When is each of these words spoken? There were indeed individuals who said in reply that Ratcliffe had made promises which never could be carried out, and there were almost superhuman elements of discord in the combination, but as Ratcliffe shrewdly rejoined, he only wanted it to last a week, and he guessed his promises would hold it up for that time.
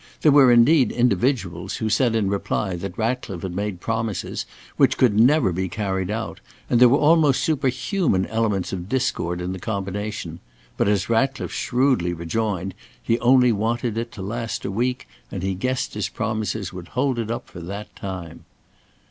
There 0.23 0.31
were 0.31 0.51
indeed 0.51 0.91
individuals 0.91 1.75
who 1.75 1.87
said 1.87 2.15
in 2.15 2.27
reply 2.27 2.75
that 2.75 2.97
Ratcliffe 2.97 3.43
had 3.43 3.55
made 3.55 3.79
promises 3.79 4.47
which 4.75 4.99
never 4.99 5.49
could 5.49 5.55
be 5.55 5.69
carried 5.69 6.09
out, 6.09 6.39
and 6.71 6.79
there 6.81 6.89
were 6.89 6.97
almost 6.97 7.43
superhuman 7.43 8.25
elements 8.25 8.73
of 8.73 8.89
discord 8.89 9.41
in 9.41 9.51
the 9.53 9.59
combination, 9.59 10.39
but 10.75 10.87
as 10.87 11.07
Ratcliffe 11.07 11.53
shrewdly 11.53 12.13
rejoined, 12.13 12.73
he 12.99 13.19
only 13.19 13.51
wanted 13.51 13.95
it 13.95 14.11
to 14.13 14.23
last 14.23 14.65
a 14.65 14.71
week, 14.71 15.07
and 15.31 15.43
he 15.43 15.53
guessed 15.53 15.93
his 15.93 16.09
promises 16.09 16.73
would 16.73 16.87
hold 16.97 17.19
it 17.19 17.29
up 17.29 17.47
for 17.47 17.59
that 17.59 17.95
time. 17.95 18.45